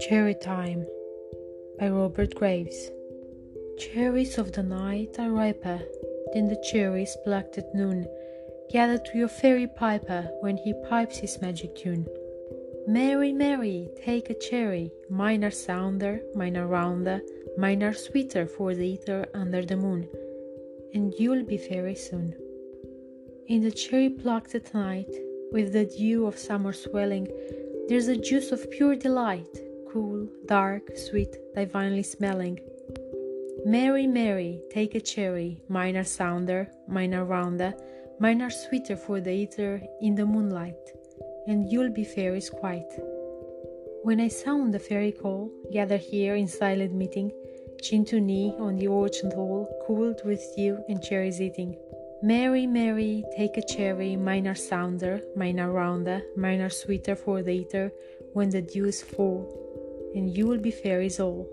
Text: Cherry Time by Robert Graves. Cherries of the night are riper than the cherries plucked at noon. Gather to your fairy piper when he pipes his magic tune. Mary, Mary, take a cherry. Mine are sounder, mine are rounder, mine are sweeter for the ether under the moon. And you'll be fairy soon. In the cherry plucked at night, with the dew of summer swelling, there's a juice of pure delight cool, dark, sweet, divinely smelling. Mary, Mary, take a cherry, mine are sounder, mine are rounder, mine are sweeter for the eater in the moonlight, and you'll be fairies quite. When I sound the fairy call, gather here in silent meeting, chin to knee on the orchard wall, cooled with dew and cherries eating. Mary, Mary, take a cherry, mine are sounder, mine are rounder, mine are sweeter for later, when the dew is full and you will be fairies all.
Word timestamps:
Cherry 0.00 0.34
Time 0.34 0.86
by 1.78 1.88
Robert 1.88 2.34
Graves. 2.34 2.90
Cherries 3.78 4.38
of 4.38 4.52
the 4.52 4.62
night 4.64 5.16
are 5.18 5.30
riper 5.30 5.80
than 6.32 6.48
the 6.48 6.60
cherries 6.70 7.16
plucked 7.22 7.58
at 7.58 7.72
noon. 7.74 8.08
Gather 8.70 8.98
to 8.98 9.18
your 9.18 9.28
fairy 9.28 9.68
piper 9.68 10.28
when 10.40 10.56
he 10.56 10.74
pipes 10.88 11.18
his 11.18 11.40
magic 11.40 11.76
tune. 11.76 12.06
Mary, 12.88 13.32
Mary, 13.32 13.90
take 14.04 14.28
a 14.28 14.34
cherry. 14.34 14.90
Mine 15.08 15.44
are 15.44 15.52
sounder, 15.52 16.20
mine 16.34 16.56
are 16.56 16.66
rounder, 16.66 17.20
mine 17.56 17.84
are 17.84 17.92
sweeter 17.92 18.46
for 18.46 18.74
the 18.74 18.88
ether 18.88 19.26
under 19.34 19.64
the 19.64 19.76
moon. 19.76 20.08
And 20.94 21.14
you'll 21.18 21.44
be 21.44 21.58
fairy 21.58 21.94
soon. 21.94 22.34
In 23.48 23.62
the 23.62 23.70
cherry 23.70 24.08
plucked 24.08 24.54
at 24.54 24.72
night, 24.72 25.12
with 25.50 25.72
the 25.72 25.84
dew 25.84 26.26
of 26.26 26.38
summer 26.38 26.72
swelling, 26.72 27.28
there's 27.88 28.08
a 28.08 28.16
juice 28.16 28.52
of 28.52 28.70
pure 28.70 28.96
delight 28.96 29.58
cool, 29.92 30.26
dark, 30.46 30.96
sweet, 30.96 31.36
divinely 31.54 32.02
smelling. 32.02 32.58
Mary, 33.66 34.06
Mary, 34.06 34.62
take 34.70 34.94
a 34.94 35.00
cherry, 35.00 35.60
mine 35.68 35.96
are 35.96 36.04
sounder, 36.04 36.66
mine 36.88 37.12
are 37.14 37.26
rounder, 37.26 37.74
mine 38.18 38.40
are 38.40 38.50
sweeter 38.50 38.96
for 38.96 39.20
the 39.20 39.30
eater 39.30 39.82
in 40.00 40.14
the 40.14 40.24
moonlight, 40.24 40.92
and 41.46 41.70
you'll 41.70 41.92
be 41.92 42.04
fairies 42.04 42.48
quite. 42.48 42.90
When 44.02 44.18
I 44.18 44.28
sound 44.28 44.72
the 44.72 44.78
fairy 44.78 45.12
call, 45.12 45.50
gather 45.70 45.98
here 45.98 46.36
in 46.36 46.48
silent 46.48 46.94
meeting, 46.94 47.30
chin 47.82 48.04
to 48.06 48.18
knee 48.18 48.54
on 48.58 48.76
the 48.76 48.88
orchard 48.88 49.34
wall, 49.34 49.68
cooled 49.86 50.22
with 50.24 50.42
dew 50.56 50.82
and 50.88 51.02
cherries 51.02 51.40
eating. 51.40 51.76
Mary, 52.24 52.68
Mary, 52.68 53.24
take 53.36 53.56
a 53.56 53.66
cherry, 53.66 54.14
mine 54.14 54.46
are 54.46 54.54
sounder, 54.54 55.20
mine 55.34 55.58
are 55.58 55.72
rounder, 55.72 56.22
mine 56.36 56.60
are 56.60 56.70
sweeter 56.70 57.16
for 57.16 57.42
later, 57.42 57.92
when 58.32 58.48
the 58.48 58.62
dew 58.62 58.84
is 58.84 59.02
full 59.02 59.58
and 60.14 60.36
you 60.36 60.46
will 60.46 60.60
be 60.60 60.70
fairies 60.70 61.18
all. 61.18 61.48